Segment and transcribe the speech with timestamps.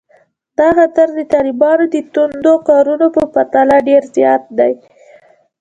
[0.57, 4.73] دا خطر د طالبانو د توندو کارونو په پرتله ډېر زیات دی